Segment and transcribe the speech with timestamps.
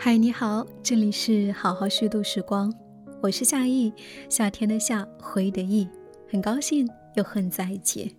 [0.00, 2.72] 嗨，你好，这里是好好虚度时光，
[3.20, 3.92] 我是夏意，
[4.28, 5.88] 夏天的夏，回忆的忆，
[6.30, 8.14] 很高兴又和你在一起。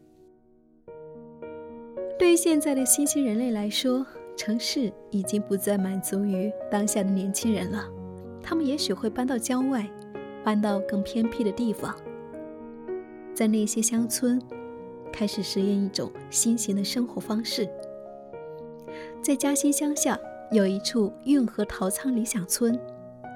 [2.20, 7.86] 对于现在的新兴人类来说，城市已经不再满足于当下的年轻人了，
[8.44, 9.90] 他们也许会搬到郊外，
[10.44, 11.96] 搬到更偏僻的地方，
[13.40, 14.38] 在那些乡村，
[15.14, 17.66] 开始实验一种新型的生活方式，
[19.22, 20.20] 在嘉兴乡下。
[20.52, 22.78] 有一处运河陶仓理想村，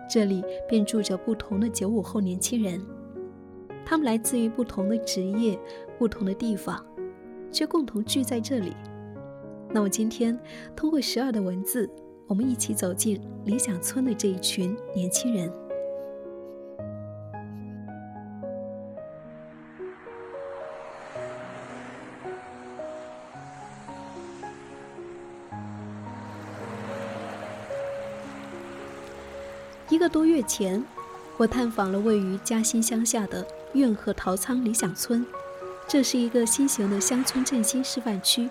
[0.10, 2.86] 这里便住着不同的九五后年轻人，
[3.86, 5.58] 他们来自于不同的职业、
[5.98, 6.86] 不同的地方，
[7.50, 8.74] 却共同聚在这里。
[9.70, 10.38] 那么今天，
[10.76, 11.90] 通过十二的文字，
[12.28, 15.50] 我们一起走进理想村的这一群年轻人。
[30.04, 30.84] 一个多月前，
[31.38, 35.26] 我探访了位于嘉兴乡下的运河陶仓理想村。
[35.88, 38.50] 这是一个新型的乡村振兴示范区，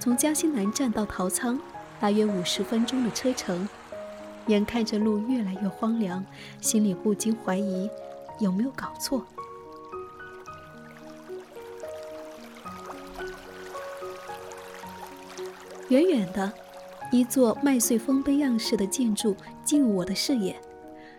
[0.00, 1.56] 从嘉兴南站到陶仓
[2.00, 3.68] 大约五十分钟的车程。
[4.48, 6.26] 眼看着路越来越荒凉，
[6.60, 7.88] 心里不禁怀疑
[8.40, 9.24] 有没有搞错。
[15.90, 16.52] 远远的，
[17.12, 20.60] 一座麦穗丰碑样式的建筑进入我的视野。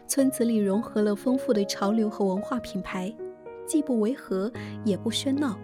[0.09, 3.13] 村子里融合了丰富的潮流和文化品牌，
[3.67, 4.51] 既不违和
[4.83, 5.55] 也不喧闹。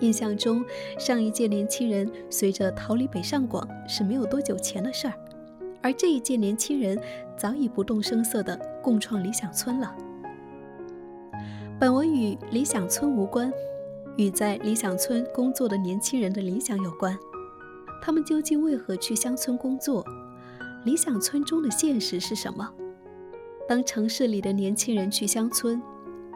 [0.00, 0.64] 印象中，
[0.98, 5.14] 上一届年轻人随着逃离北上广是没有多久前的事儿，
[5.80, 7.00] 而这一届年轻人
[7.36, 9.94] 早已不动声色地共创理想村了。
[11.78, 13.52] 本文与理想村无关，
[14.16, 17.16] 与在理想村工作的年轻人的理想有关。
[18.02, 20.04] 他们究竟为何去乡村工作？
[20.84, 22.68] 理想村中的现实是什么？
[23.68, 25.78] 当城市里的年轻人去乡村，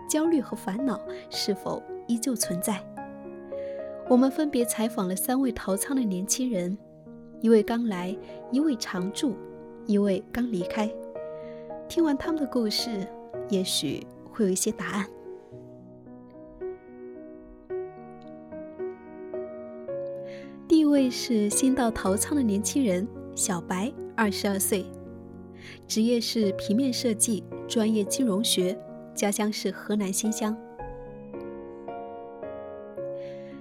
[0.07, 1.01] 焦虑和烦恼
[1.31, 2.79] 是否依旧存在？
[4.07, 6.77] 我们分别采访了三位逃仓的年轻人，
[7.41, 8.15] 一位刚来，
[8.51, 9.35] 一位常住，
[9.87, 10.93] 一位刚离开。
[11.89, 13.09] 听完他们的故事，
[13.49, 15.07] 也许会有一些答案。
[20.69, 24.85] 第一位是新到逃仓的年轻人小白，二十二岁。
[25.87, 28.79] 职业是平面设计，专业金融学，
[29.15, 30.57] 家乡是河南新乡。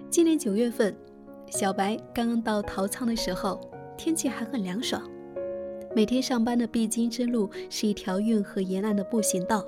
[0.10, 0.96] 今年九月份，
[1.48, 3.60] 小白刚刚到陶仓的时候，
[3.98, 5.02] 天气还很凉爽。
[5.96, 9.66] 每天上班的必经之路是一条运河沿岸的步行道，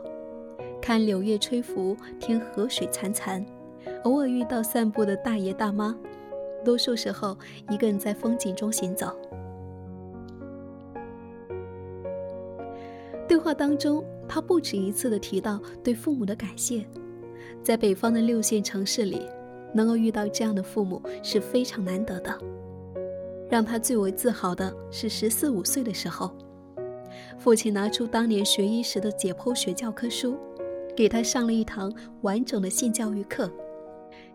[0.81, 3.45] 看柳叶吹拂，听河水潺潺，
[4.03, 5.97] 偶尔遇到散步的大爷大妈，
[6.63, 7.37] 多数时候
[7.69, 9.13] 一个人在风景中行走。
[13.43, 16.85] 话当中，他不止一次地提到对父母的感谢。
[17.61, 19.27] 在北方的六线城市里，
[19.73, 22.37] 能够遇到这样的父母是非常难得的。
[23.49, 26.31] 让他最为自豪的是，十四五岁的时候，
[27.37, 30.37] 父亲拿出当年学医时的解剖学教科书，
[30.95, 33.51] 给他上了一堂完整的性教育课。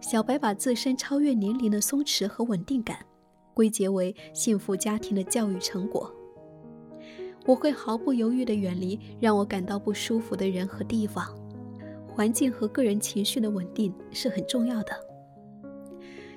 [0.00, 2.98] 小白把自身超越年龄的松弛和稳定感，
[3.54, 6.14] 归结为幸福家庭的教育成果。
[7.48, 11.34] 我会毫不犹豫地远离让我感到不舒服的人和地方，
[12.06, 14.92] 环境和个人情绪的稳定是很重要的。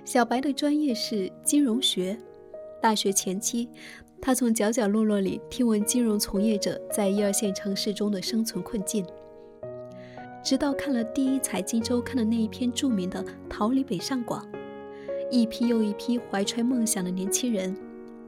[0.06, 2.18] 小白的专业是金融学，
[2.82, 3.68] 大学前期，
[4.22, 9.06] 他从角角落落里听闻金融从业者在一二线城市中的生存困境，
[10.42, 14.42] 直到看了第一财经周刊的那一篇著名的《逃离北上广》，
[15.30, 17.76] 一批又一批怀揣梦想的年轻人。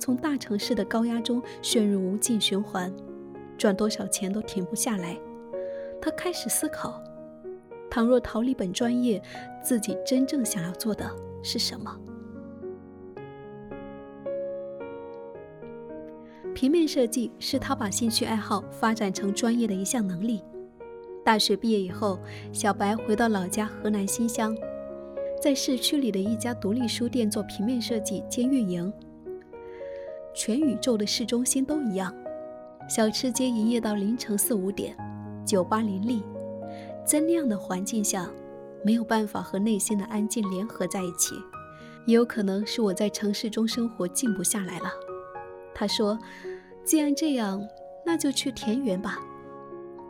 [0.04, 2.94] 从大城市的高压中陷入无尽循环，
[3.58, 5.18] 赚多少钱都停不下来。
[6.02, 7.02] 他开始思考：
[7.90, 9.24] 倘若逃离本专业，
[9.64, 11.10] 自己真正想要做的
[11.42, 11.98] 是什么？
[16.54, 20.44] 平面设计是他把兴趣爱好发展成专业的一项能力。
[21.24, 22.20] 大学毕业以后，
[22.52, 24.54] 小白回到老家河南新乡，
[25.42, 28.92] 在市区里的一家独立书店做平面设计兼运营。
[30.34, 32.14] 全宇宙的市中心都一样，
[32.90, 34.96] 小吃街营业到凌晨四五点，
[35.46, 36.24] 酒吧林立，
[37.06, 38.30] 在那样的环境下，
[38.84, 41.36] 没有办法和内心的安静联合在一起。
[42.06, 44.92] 也有可能是我在城市中生活静不下来了。
[45.74, 46.20] 他说
[46.84, 47.66] ：“既然这样，
[48.06, 49.18] 那就去田园吧。”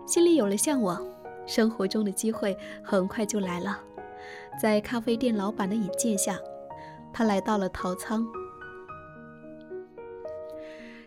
[0.08, 1.06] 心里有了向往，
[1.46, 3.80] 生活中的机会很快就来了。
[4.60, 6.40] 在咖啡店老板的引荐下，
[7.14, 8.26] 他来到了陶仓。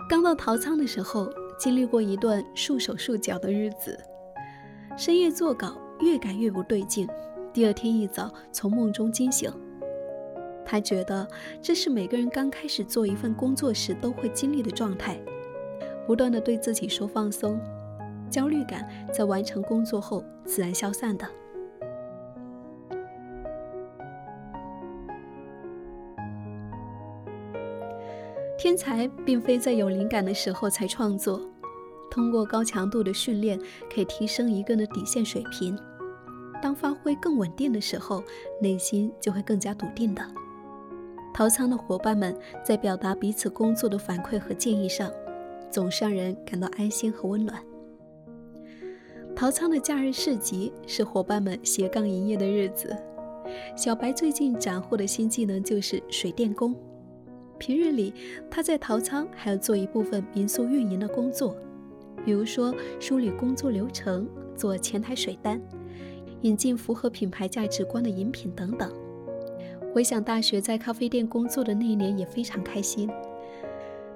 [0.09, 3.99] 刚到陶仓的时候，经历过一段束手束脚的日子，
[4.97, 7.09] 深夜做稿，越改越不对劲。
[7.53, 9.51] 第二天一早，从梦中惊醒，
[10.65, 11.27] 他觉得
[11.61, 15.21] 这是每个人刚开始做一份工作时都会经历的状态，
[16.07, 17.59] 不断的对自己说放松，
[18.31, 21.27] 焦虑感在完成工作后自然消散的。
[28.67, 31.41] 天才并非在有灵感的时候才创作，
[32.11, 33.57] 通过高强度的训练
[33.89, 35.79] 可以提升一个人的底线水平。
[36.61, 38.25] 当发挥更稳定的时候，
[38.61, 40.23] 内心就会更加笃定的。
[41.33, 45.13] 陶仓的伙伴们在表达彼此工作的反馈和建议上，
[45.71, 47.63] 总是让人感到安心和温暖。
[49.37, 52.97] 陶仓的假日市集是伙伴们斜杠营业的日子。
[53.77, 56.75] 小白最近斩获的新技能就是水电工。
[57.59, 58.13] 平日里，
[58.51, 61.57] 他在陶仓还要做一部分民宿运营的工作，
[62.25, 65.61] 比如说梳理工作流程、做前台水单、
[66.43, 68.93] 引进符合品牌价值观的饮品等等。
[69.95, 73.11] 回想大学在咖啡店工作的那一年，也非常开心。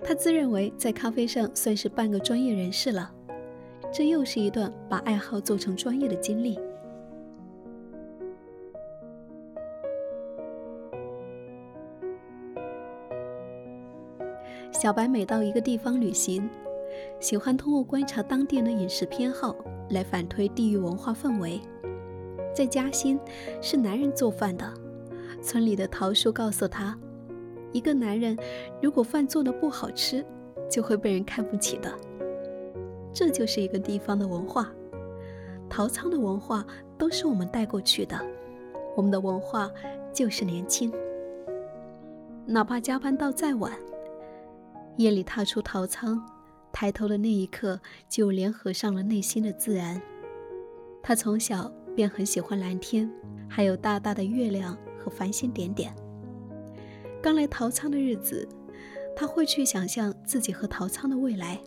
[0.02, 3.10] 他自认为在咖啡上算是半个专业人士了，
[3.92, 6.58] 这又是一段把爱好做成专业的经历。
[14.80, 16.48] 小白每到一个地方旅行，
[17.18, 19.54] 喜欢通过观察当地的饮食偏好
[19.90, 21.60] 来反推地域文化氛围。
[22.54, 23.20] 在嘉兴，
[23.60, 24.64] 是男人做饭的。
[25.42, 26.98] 村里的桃叔告诉他，
[27.72, 28.34] 一个男人
[28.80, 30.24] 如果饭做的不好吃，
[30.66, 31.94] 就会被人看不起的。
[33.12, 34.72] 这就是一个地方的文化。
[35.68, 36.64] 陶仓的文化
[36.96, 38.18] 都是我们带过去的。
[38.96, 39.70] 我们的文化
[40.10, 40.90] 就是年轻，
[42.46, 43.70] 哪怕加班到再晚。
[44.96, 46.20] 夜里踏出陶仓，
[46.72, 50.00] 抬头的那一刻就联合上了内心的自然。
[51.02, 53.10] 他从小便很喜欢蓝天，
[53.48, 55.94] 还有大大的月亮和繁星点点。
[57.22, 58.46] 刚来陶仓的日子，
[59.16, 61.58] 他会去想象自己和陶仓的未来。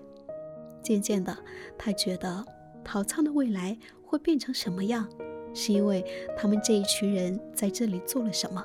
[0.84, 1.36] 渐渐的，
[1.78, 2.46] 他觉得
[2.84, 5.08] 陶仓的未来会变成什么样，
[5.54, 6.06] 是因为
[6.38, 8.64] 他们这一群人在这里做了什么。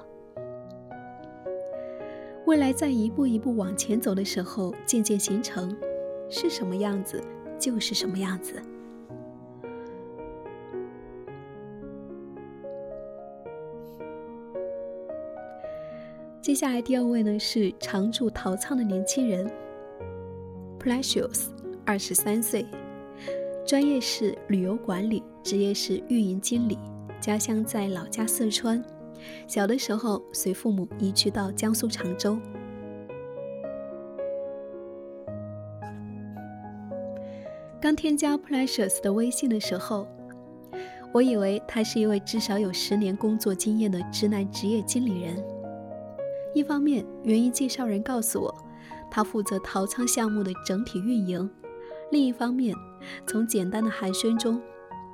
[2.49, 5.77] 未来在一步一步往前走的时候，渐渐形成，
[6.31, 7.23] 是什么样子
[7.59, 8.55] 就是什么样子。
[16.41, 19.47] 接下来第二位呢是常驻陶仓的年轻人
[20.81, 21.49] ，Precious，
[21.85, 22.65] 二十三岁，
[23.67, 26.79] 专业是旅游管理，职业是运营经理，
[27.21, 28.83] 家乡在老家四川。
[29.47, 32.39] 小的时候，随父母移居到江苏常州。
[37.81, 40.07] 刚添加 Precious 的微信的时候，
[41.15, 45.43] 我以为他是一位至少有十年工作经验的直男职业经理人。
[46.55, 48.55] 一方面，原因介绍人告诉我，
[49.11, 51.49] 他负责淘仓项目的整体运营；
[52.11, 52.75] 另一方面，
[53.27, 54.61] 从简单的寒暄中，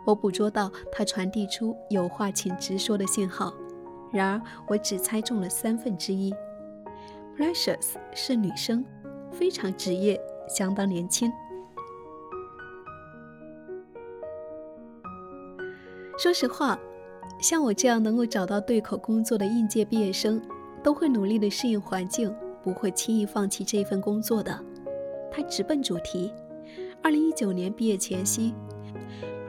[0.07, 3.53] 我捕捉到他传递出有话请直说的信号。
[4.15, 6.33] 然而，我只猜中了三分之一。
[7.37, 8.85] Precious 是女生，
[9.33, 11.33] 非常职业，相当年轻。
[16.17, 16.79] 说实话，
[17.41, 20.41] 像我这样能够找到对口工作的应届毕业生，
[20.81, 24.57] 都会努力的适应环境，不会轻易放弃这份工作的。
[25.33, 26.33] 他直奔主题。
[27.03, 28.55] 二零一九年毕业前夕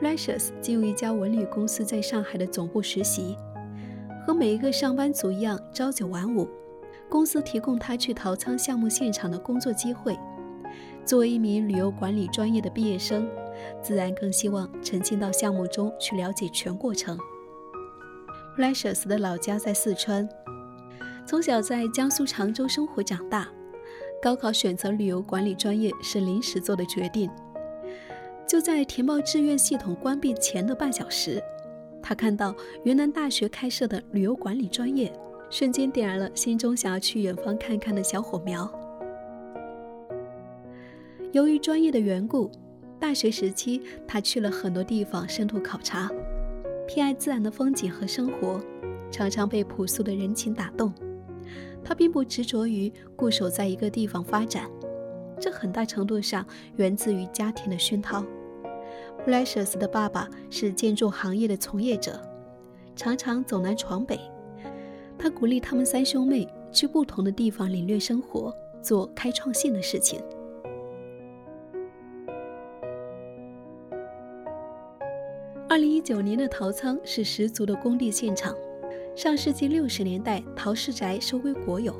[0.01, 3.37] ，Precious 进入一家文旅公司在上海的总部实习。
[4.25, 6.49] 和每一个上班族一样，朝九晚五，
[7.07, 10.17] 公司提供他去陶仓项目现场的工作机会。
[11.05, 13.29] 作为一名旅游管理专业的毕业生，
[13.83, 17.15] 自然更希望沉浸到项目中去了解全过程。
[18.57, 20.27] Precious 的老家在四川，
[21.27, 23.47] 从小在江苏常州生活长大，
[24.19, 27.29] 高考选择旅游管理专业是临时做的决定。
[28.47, 31.39] 就在填报志愿系统关闭前的半小时。
[32.07, 35.11] 他看到云南大学开设的旅游管理专业，
[35.49, 38.71] 瞬间点燃了心中想要去远方看看的小火苗。
[41.31, 42.51] 由于专业的缘故，
[42.99, 46.11] 大学时期他去了很多地方深度考察，
[46.87, 48.61] 偏爱自然的风景和生活，
[49.09, 50.93] 常常被朴素的人情打动。
[51.83, 54.69] 他并不执着于固守在一个地方发展，
[55.39, 56.45] 这很大程度上
[56.75, 58.23] 源自于家庭的熏陶。
[59.25, 62.21] Precious 的爸爸是建筑行业的从业者，
[62.95, 64.19] 常常走南闯北。
[65.17, 68.53] 他鼓励他们三兄妹去不同的地方领略生活，
[68.83, 70.21] 做开创性的事情。
[75.67, 78.55] 二零一九年的陶仓是十足的工地现场。
[79.15, 81.95] 上世纪六十年代，陶氏宅收归国有，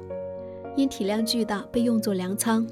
[0.75, 2.67] 因体量巨大，被用作粮仓。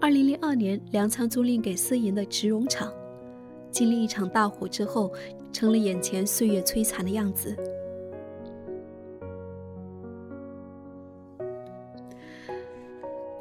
[0.00, 2.92] 二零零二年，粮仓租赁给私营的植绒厂，
[3.72, 5.12] 经历一场大火之后，
[5.52, 7.56] 成了眼前岁月摧残的样子。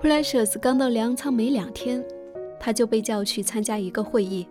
[0.02, 2.04] Precious 刚到粮仓没两天，
[2.60, 4.48] 他就被叫去参加一个会议。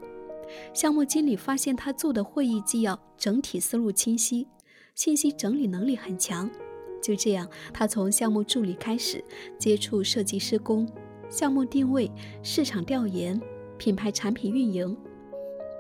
[0.73, 4.47] 项目经理发现他做的会议纪要整体思路清晰。
[4.95, 6.49] 信息整理能力很强，
[7.03, 9.25] 就这样，他从项目助理开始
[9.59, 10.87] 接触设计施工、
[11.29, 12.11] 项目定位、
[12.43, 13.41] 市场调研、
[13.79, 14.97] 品牌产品运营，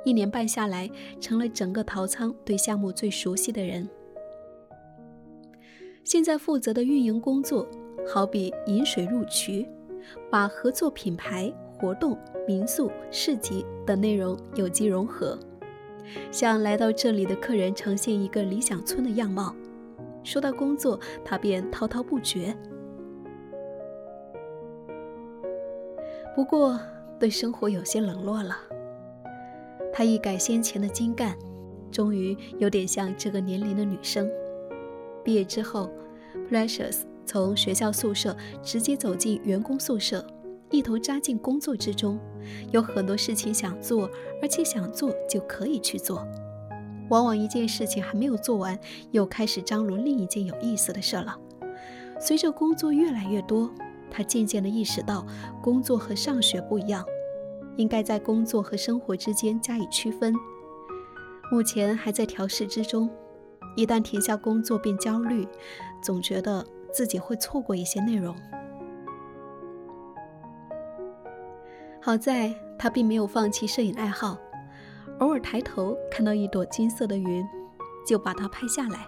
[0.04, 0.90] 一年半下来，
[1.20, 3.88] 成了整个陶仓对项目最熟悉的人。
[6.04, 7.66] 现在负责的运营工作，
[8.08, 9.68] 好比引水入渠，
[10.30, 15.38] 把合作品牌、活动、民宿、市集等内容有机融合。
[16.32, 19.54] 向来到这里的客人呈现一个理想村的样貌。
[20.24, 22.56] 说到工作，他便滔滔不绝。
[26.34, 26.80] 不过，
[27.18, 28.56] 对生活有些冷落了。
[30.00, 31.36] 他一改先前的精干，
[31.92, 34.26] 终于有点像这个年龄的女生。
[35.22, 35.90] 毕业之后
[36.50, 40.26] ，Precious 从学校宿舍直接走进员工宿舍。
[40.70, 42.18] 一头扎进工作之中，
[42.72, 44.08] 有很多事情想做，
[44.40, 46.26] 而且想做就可以去做。
[47.10, 48.78] 往往一件事情还没有做完，
[49.10, 51.38] 又开始张罗另一件有意思的事了。
[52.18, 53.70] 随着工作越来越多，
[54.10, 55.26] 他渐渐地意识到，
[55.62, 57.04] 工作和上学不一样，
[57.80, 60.34] 应该在工作和生活之间加以区分。
[61.50, 63.08] 目前还在调试之中，
[63.74, 65.48] 一旦停下工作便焦虑，
[66.02, 68.36] 总觉得自己会错过一些内容。
[72.02, 74.38] 好在他并没有放弃摄影爱好，
[75.18, 77.44] 偶尔抬头看到一朵金色的云，
[78.06, 79.06] 就把它拍下来。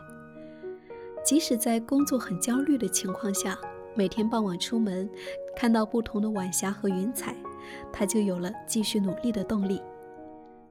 [1.25, 3.57] 即使在工作很焦虑的情况下，
[3.95, 5.09] 每天傍晚出门
[5.55, 7.37] 看到不同的晚霞和云彩，
[7.93, 9.83] 他就有了继续努力的动力。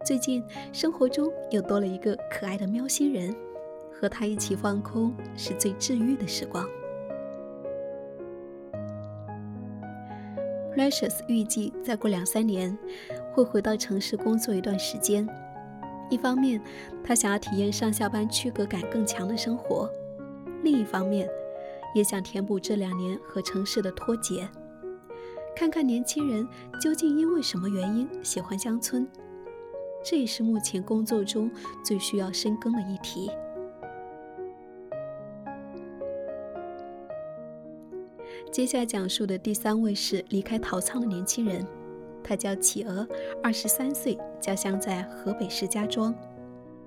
[0.04, 3.36] 最近生活中又多了一个可爱的喵星人，
[3.94, 6.68] 和他一起放空是最治愈的时光。
[10.76, 12.76] Precious 预计再过两三年
[13.34, 15.28] 会回到城市工作一段时间。
[16.10, 16.60] 一方面，
[17.04, 19.88] 他想要体验上下班区隔感更强的生活；
[20.64, 21.30] 另一方面，
[21.94, 24.48] 也想填补这两年和城市的脱节，
[25.56, 26.48] 看看年轻人
[26.80, 29.08] 究竟因为什么原因喜欢乡村。
[30.04, 31.52] 这也是目前工作中
[31.84, 33.30] 最需要深耕的议题。
[38.52, 41.66] 接下来讲述的第三位是离开陶仓的年轻人，
[42.24, 43.08] 他叫企鹅，
[43.44, 46.14] 二十三岁，家乡在河北石家庄。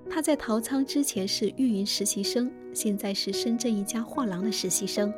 [0.09, 5.13] 他在陶仓之前是运营实习生，现在是深圳一家画廊的实习生。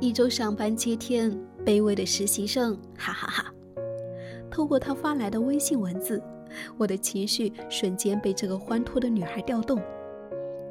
[0.00, 1.30] 一周上班七天，
[1.64, 3.54] 卑微的实习生，哈哈哈！
[4.50, 6.22] 透过他发来的微信文字，
[6.76, 9.80] 我的情绪瞬间被这个欢脱的女孩调动。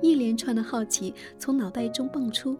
[0.01, 2.57] 一连串的好奇从脑袋中蹦出：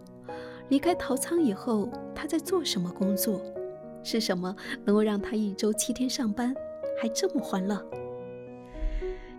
[0.68, 3.40] 离开陶仓以后，他在做什么工作？
[4.02, 6.54] 是什么能够让他一周七天上班
[7.00, 7.84] 还这么欢乐？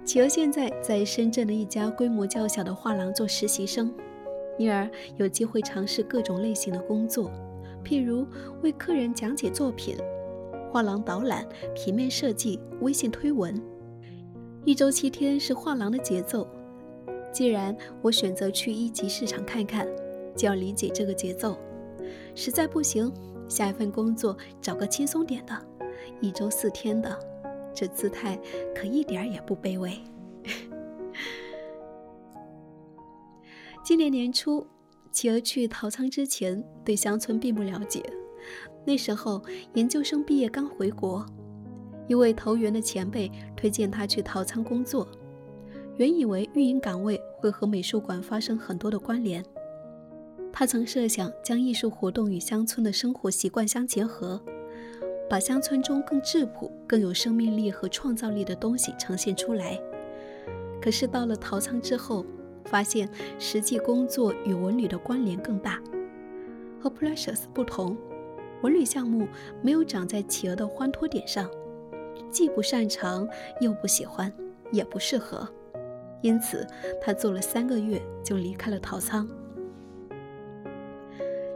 [0.08, 3.94] 企鹅现在在深圳的一家规模较小的画廊做实习生，
[4.58, 7.30] 因而有机会尝试各种类型的工作，
[7.84, 8.26] 譬如
[8.64, 9.98] 为客人讲解作品、
[10.72, 11.46] 画廊导览、
[11.76, 13.62] 平面设计、微信推文。
[14.64, 16.48] 一周七天是画廊的节奏。
[17.34, 19.86] 既然我选择去一级市场看看，
[20.38, 21.58] 就要理解这个节奏。
[22.34, 23.12] 实在不行，
[23.50, 25.54] 下一份工作找个轻松点的，
[26.22, 27.37] 一周四天的。
[27.80, 28.40] 这姿态
[28.74, 29.94] 可一点儿也不卑微。
[33.84, 34.66] 今年年初，
[35.12, 38.02] 企鹅去陶仓之前，对乡村并不了解。
[38.84, 39.40] 那时候
[39.76, 41.24] 研究生毕业刚回国，
[42.08, 45.08] 一位投缘的前辈推荐他去陶仓工作。
[45.98, 49.46] 原以为运营岗位会和美术馆发生很多的关联，
[50.52, 54.42] 他曾设想将艺术活动与乡村的生活习惯相结合，
[55.30, 59.80] 把乡村中更质朴、更有生命力和创造力的东西呈现出来。
[60.82, 62.26] 可是到了陶仓之后，
[62.66, 65.82] 发现实际工作与文旅的关联更大。
[66.80, 67.98] 和 Precious 不同，
[68.62, 69.28] 文旅项目
[69.62, 71.50] 没有长在企鹅的欢脱点上，
[72.30, 73.28] 既不擅长，
[73.60, 74.32] 又不喜欢，
[74.72, 75.48] 也不适合。
[76.22, 76.66] 因此
[77.02, 79.28] 他做了三个月就离开了陶仓。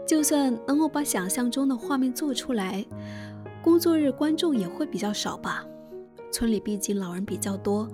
[0.05, 2.85] 就算能够把想象中的画面做出来，
[3.63, 5.65] 工作日观众也会比较少吧。
[6.31, 7.87] 村里毕竟老人比较多，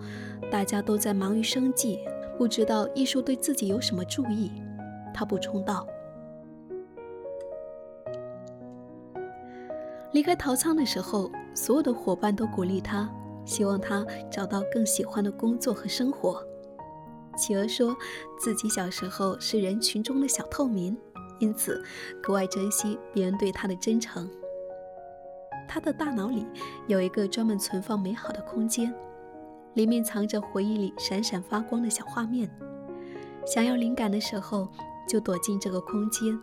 [0.51, 1.99] 大家都在忙于生计，
[2.37, 4.51] 不知道艺术对自己有什么注意。
[5.13, 5.85] 他补充道。
[10.13, 13.09] 离开陶仓的时候，所有的伙伴都鼓励他，
[13.43, 16.41] 希望他找到更喜欢的工作和生活。
[17.35, 17.95] 企鹅说
[18.39, 20.97] 自己小时候是人群中的小透明。
[21.39, 21.83] 因此，
[22.23, 24.27] 格外珍惜别人对他的真诚。
[25.67, 26.47] 他的大脑里
[26.87, 28.93] 有一个专门存放美好的空间，
[29.73, 32.49] 里面藏着回忆里闪闪发光的小画面。
[33.45, 34.67] 想要灵感的时候，
[35.07, 36.39] 就躲进这个空间，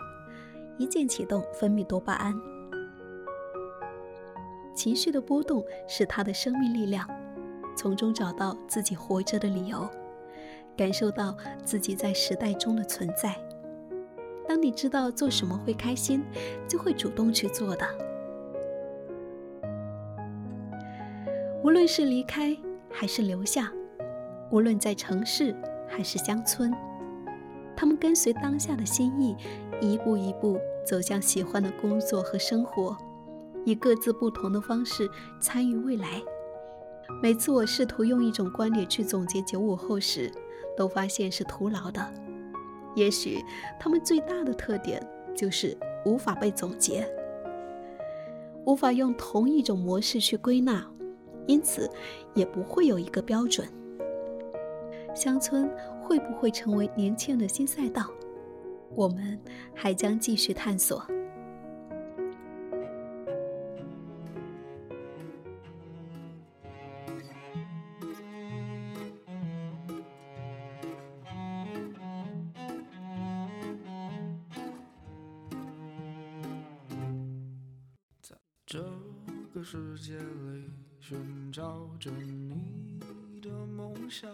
[0.78, 2.35] 一键启动分泌多巴胺。
[4.75, 7.09] 情绪的波动是他的生命力量，
[7.76, 9.88] 从中找到自己活着的理由，
[10.76, 13.37] 感受到自己在时代中的存在。
[14.49, 16.25] 当你知道做什么会开心，
[16.69, 18.03] 就会主动去做的。
[21.64, 22.54] 无论是离开
[22.90, 23.73] 还是留下，
[24.50, 25.56] 无论在城市
[25.88, 26.71] 还是乡村，
[27.75, 29.35] 他们跟随当下的心意，
[29.80, 32.94] 一步一步走向喜欢的工作和生活，
[33.64, 35.09] 以各自不同的方式
[35.40, 36.23] 参与未来。
[37.23, 40.30] 每次我试图用一种观点去总结九五后时，
[40.76, 42.06] 都发现是徒劳的。
[42.94, 43.42] 也许
[43.80, 45.02] 他们最大的特点
[45.35, 47.09] 就是无法被总结，
[48.66, 50.87] 无法用同一种模式去归纳，
[51.46, 51.90] 因此
[52.34, 53.66] 也不会有一个标准。
[55.14, 55.70] 乡村
[56.02, 58.10] 会不会成为年轻人的新赛道？
[58.90, 59.38] 我们
[59.74, 61.04] 还将继续探索。
[78.66, 78.82] 这
[79.54, 80.73] 个世界里
[81.06, 82.99] 寻找着你
[83.43, 84.26] 的梦想，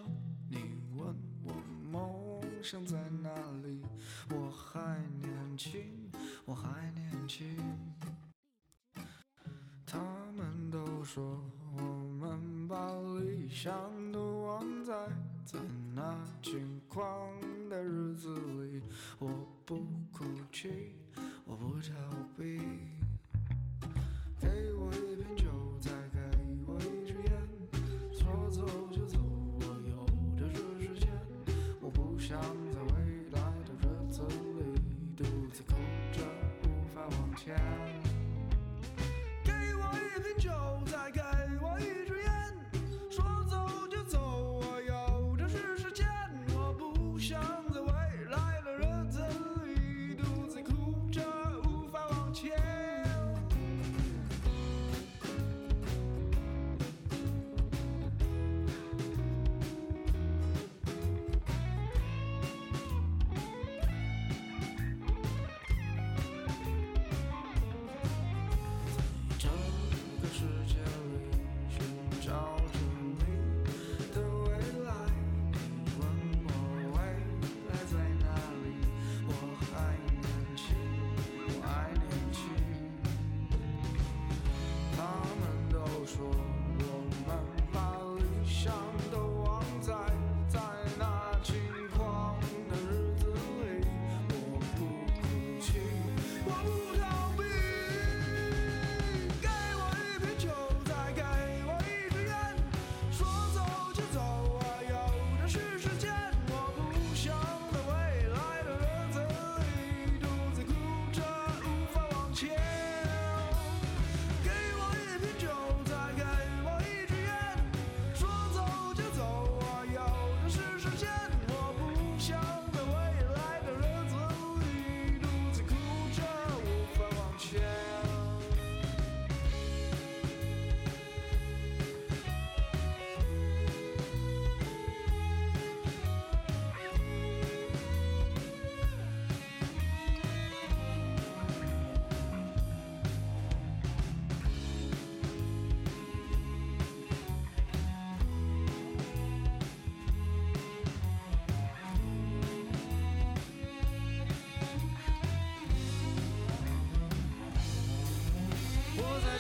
[0.48, 1.52] 你问我
[1.90, 3.28] 梦想在哪
[3.64, 3.82] 里？
[4.30, 5.82] 我还年轻，
[6.44, 7.58] 我还年轻。
[9.84, 9.98] 他
[10.36, 11.42] 们都说
[11.76, 11.82] 我
[12.20, 12.76] 们把
[13.18, 13.89] 理想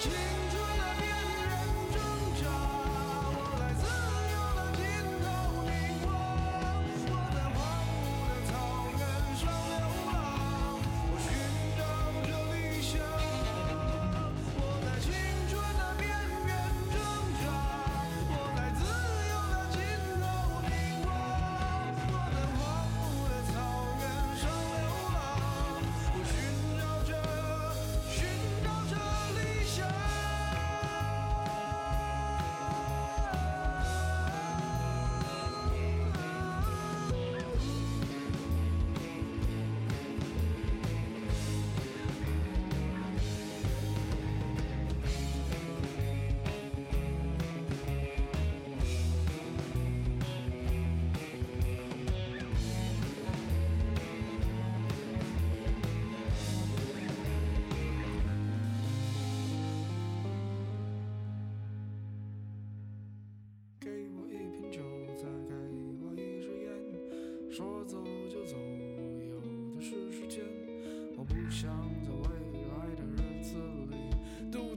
[0.00, 0.39] dream